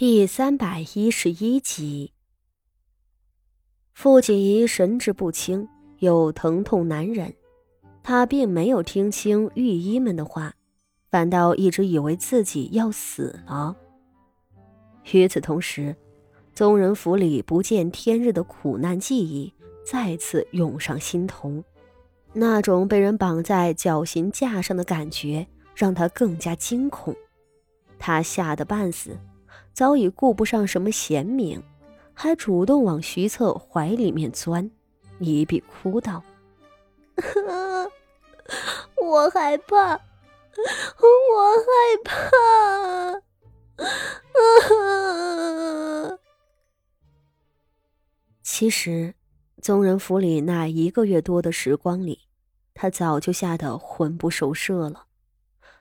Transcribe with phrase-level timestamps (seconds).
[0.00, 2.14] 第三百一十一集，
[3.92, 5.68] 傅锦仪神志不清，
[5.98, 7.34] 又疼痛难忍。
[8.02, 10.54] 他并没有听清御医们的话，
[11.10, 13.76] 反倒一直以为自己要死了。
[15.12, 15.94] 与此同时，
[16.54, 19.52] 宗人府里不见天日的苦难记忆
[19.84, 21.62] 再次涌上心头，
[22.32, 27.14] 那种被人绑在绞刑架上的感觉让他更加惊恐，
[27.98, 29.14] 他吓得半死。
[29.72, 31.62] 早已顾不上什么贤明，
[32.14, 34.70] 还主动往徐策怀里面钻，
[35.18, 36.22] 一笔哭道
[39.02, 39.98] ：“我害怕，我
[41.56, 41.62] 害
[42.04, 42.12] 怕。”
[48.42, 49.14] 其实，
[49.62, 52.20] 宗人府里那一个月多的时光里，
[52.74, 55.06] 他早就吓得魂不守舍了，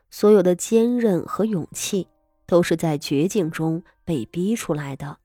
[0.09, 2.07] 所有的坚韧和勇气。
[2.49, 5.19] 都是在绝境中被逼出来的。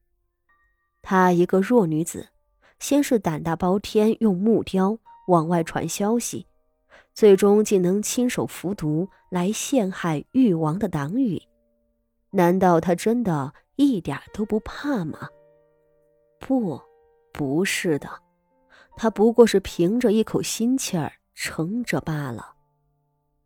[1.01, 2.29] 她一个弱女子，
[2.79, 4.99] 先是胆大包天，用木雕
[5.29, 6.47] 往外传消息，
[7.15, 11.41] 最终竟能亲手服毒来陷害誉王的党羽。
[12.31, 15.31] 难道她真的一点都不怕吗？
[16.39, 16.79] 不，
[17.33, 18.07] 不是的，
[18.99, 22.55] 她不过是凭着一口心气儿撑着罢了。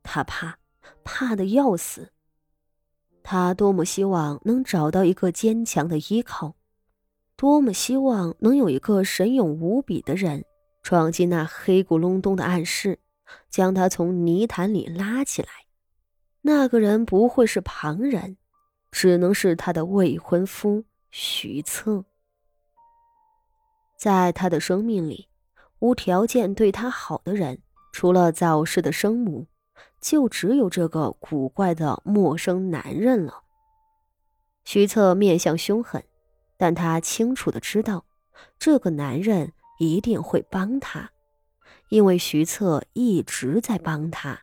[0.02, 0.58] 她怕，
[1.05, 2.11] 怕的要死。
[3.30, 6.54] 他多么希望能找到一个坚强的依靠，
[7.36, 10.46] 多么希望能有一个神勇无比的人
[10.82, 13.00] 闯进那黑咕隆咚的暗室，
[13.50, 15.48] 将他从泥潭里拉起来。
[16.40, 18.38] 那个人不会是旁人，
[18.90, 22.06] 只能是他的未婚夫徐策。
[23.98, 25.28] 在他的生命里，
[25.80, 27.60] 无条件对他好的人，
[27.92, 29.46] 除了早逝的生母。
[30.00, 33.42] 就只有这个古怪的陌生男人了。
[34.64, 36.05] 徐策面相凶狠，
[36.56, 38.05] 但他清楚的知道，
[38.58, 41.10] 这个男人一定会帮他，
[41.88, 44.42] 因为徐策一直在帮他。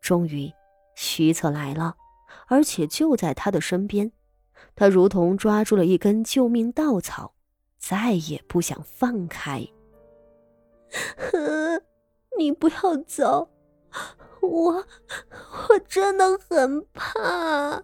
[0.00, 0.52] 终于，
[0.94, 1.96] 徐策来了，
[2.48, 4.10] 而且就在他的身边，
[4.74, 7.34] 他如同抓住了一根救命稻草，
[7.78, 9.64] 再也不想放开。
[12.36, 13.48] 你不要走。
[14.40, 14.72] 我
[15.68, 17.82] 我真的很怕。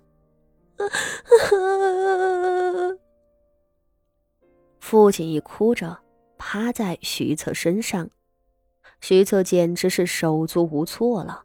[4.81, 5.99] 父亲一哭着
[6.39, 8.11] 趴在徐策身上，
[9.01, 11.45] 徐策简直是手足无措了。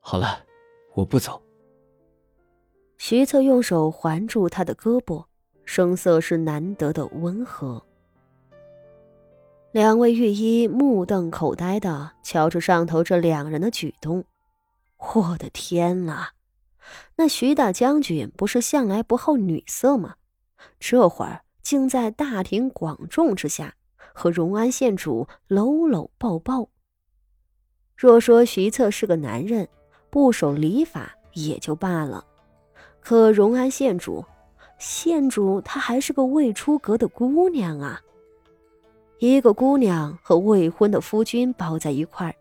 [0.00, 0.44] 好了，
[0.94, 1.42] 我不走。
[2.98, 5.24] 徐策用手环住他的胳膊，
[5.64, 7.84] 声色是难得的温和。
[9.74, 14.24] 两位御医目瞪口呆的瞧着上头这两人的举动，
[14.98, 16.30] 我的天哪！
[17.16, 20.14] 那徐大将军不是向来不好女色吗？
[20.78, 23.74] 这会儿竟在大庭广众之下
[24.14, 26.68] 和荣安县主搂搂抱抱。
[27.96, 29.68] 若说徐策是个男人，
[30.08, 32.24] 不守礼法也就罢了，
[33.00, 34.24] 可荣安县主，
[34.78, 38.00] 县主她还是个未出阁的姑娘啊！
[39.18, 42.34] 一个姑娘和未婚的夫君抱在一块儿，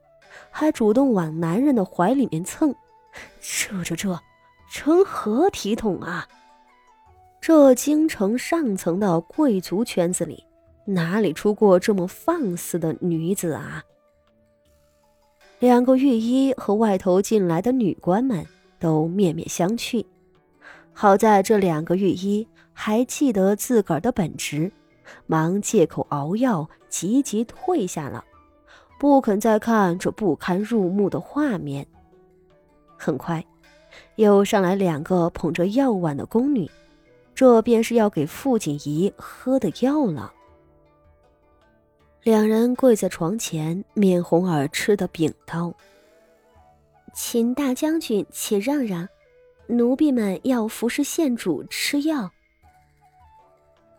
[0.49, 2.73] 还主动往男人的怀里面蹭，
[3.39, 4.19] 这这这，
[4.69, 6.27] 成何体统啊！
[7.39, 10.43] 这京城上层的贵族圈子里，
[10.85, 13.83] 哪里出过这么放肆的女子啊？
[15.59, 18.45] 两个御医和外头进来的女官们
[18.79, 20.05] 都面面相觑，
[20.91, 24.71] 好在这两个御医还记得自个儿的本职。
[25.25, 28.23] 忙借口熬药，急急退下了，
[28.99, 31.85] 不肯再看这不堪入目的画面。
[32.97, 33.43] 很快，
[34.15, 36.69] 又上来两个捧着药碗的宫女，
[37.35, 40.33] 这便是要给傅锦仪喝的药了。
[42.21, 45.73] 两人跪在床前，面红耳赤的禀道
[47.13, 49.05] ：“秦大将军，且让让，
[49.67, 52.31] 奴婢们要服侍县主吃药。”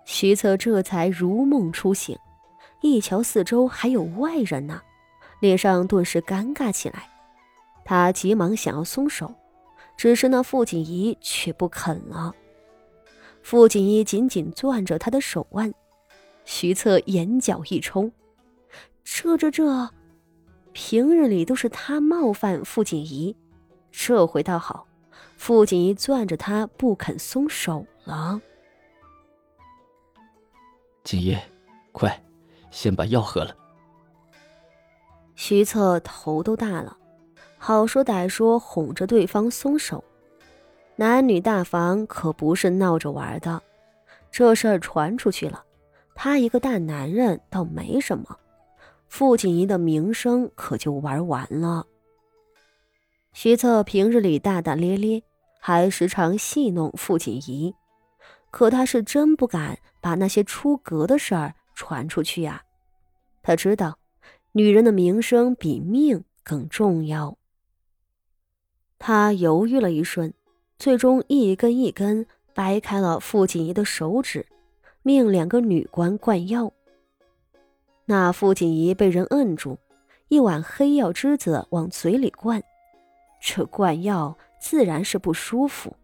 [0.04, 2.18] 徐策这才如梦初醒，
[2.80, 4.80] 一瞧四周还有外人呢，
[5.40, 7.08] 脸上顿时尴尬起来。
[7.84, 9.34] 他急忙想要松手，
[9.96, 12.34] 只是那傅锦仪却不肯了。
[13.42, 15.72] 傅锦仪紧紧攥着他的手腕，
[16.44, 18.10] 徐策眼角一抽，
[19.04, 19.90] 这这这，
[20.72, 23.36] 平日里都是他冒犯傅锦仪，
[23.90, 24.86] 这回倒好，
[25.36, 28.40] 傅锦仪攥着他不肯松手了。
[31.04, 31.36] 锦衣，
[31.92, 32.18] 快，
[32.70, 33.54] 先把药喝了。
[35.34, 36.96] 徐策头都大了，
[37.58, 40.02] 好说歹说哄着对方松手。
[40.96, 43.62] 男女大防可不是闹着玩的，
[44.30, 45.62] 这事儿传出去了，
[46.14, 48.38] 他一个大男人倒没什么，
[49.06, 51.84] 傅锦仪的名声可就玩完了。
[53.34, 55.22] 徐策平日里大大咧咧，
[55.60, 57.74] 还时常戏弄傅锦仪，
[58.54, 62.62] 可他是真不敢把那些出格的事儿传出去呀。
[63.42, 63.98] 他知道，
[64.52, 67.36] 女人的名声比命更重要。
[68.96, 70.32] 他犹豫了一瞬。
[70.78, 72.24] 最终，一根一根
[72.54, 74.46] 掰开了傅锦仪的手指，
[75.02, 76.72] 命两个女官灌药。
[78.04, 79.76] 那傅锦仪被人摁住，
[80.28, 82.62] 一碗黑药汁子往嘴里灌，
[83.40, 85.96] 这灌药自然是不舒服。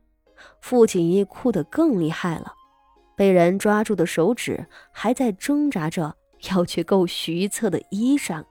[0.61, 2.55] 傅锦仪哭得更厉害了，
[3.17, 6.15] 被人抓住的手指还在挣扎着
[6.51, 8.45] 要去够徐策的衣裳。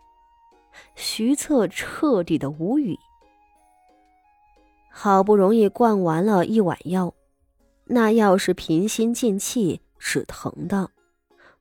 [0.95, 2.97] 徐策彻底的无语。
[4.91, 7.13] 好不容易灌完了一碗药，
[7.85, 10.89] 那药是平心静气止疼的，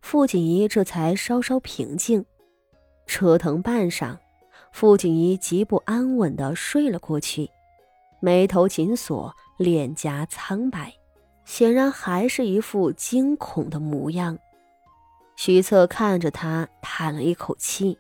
[0.01, 2.25] 傅锦仪这才稍稍平静。
[3.07, 4.19] 折腾半晌，
[4.73, 7.49] 傅锦仪极不安稳的睡了过去，
[8.21, 10.95] 眉头紧锁，脸颊苍白，
[11.45, 14.39] 显然还是一副惊恐的模样。
[15.37, 17.99] 徐策看着他，叹了一口气：“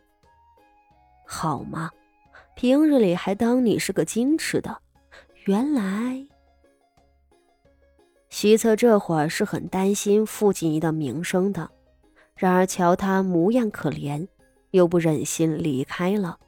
[1.26, 1.90] 好嘛？
[2.54, 4.78] 平日里还当你是个矜持的。”
[5.46, 6.26] 原来，
[8.28, 11.70] 徐策这会儿是很担心傅锦仪的名声的。
[12.36, 14.28] 然而瞧他模样可怜，
[14.70, 16.38] 又不忍心离开了，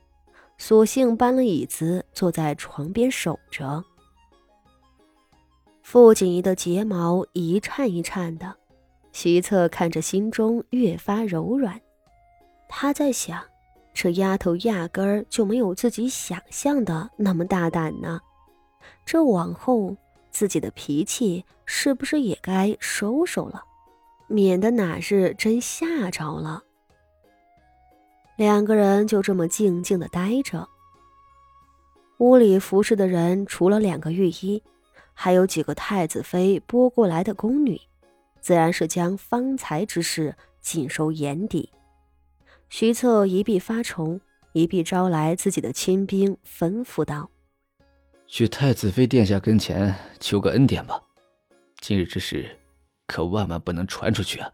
[0.57, 3.83] 索性搬了椅子坐在床边守着。
[5.91, 8.55] 傅锦仪的睫毛一颤一颤的，
[9.11, 11.81] 徐策看着心中越发柔软。
[12.69, 13.43] 他在想，
[13.93, 18.21] 这丫头压根儿就没有自己想象的那么大胆呢。
[19.05, 19.97] 这往后
[20.31, 23.61] 自己的脾气是不是也该收收了，
[24.29, 26.63] 免得哪日真吓着了。
[28.37, 30.69] 两个人就这么静静的待着。
[32.19, 34.63] 屋里服侍的人除了两个御医，
[35.23, 37.79] 还有几个太子妃拨过来的宫女，
[38.41, 41.71] 自然是将方才之事尽收眼底。
[42.71, 44.19] 徐策一臂发愁，
[44.55, 47.29] 一臂招来自己的亲兵，吩咐道。
[48.27, 50.99] 去太子妃殿下跟前求个恩典吧，
[51.81, 52.59] 今日之事
[53.07, 54.51] 可万万不能传出去啊！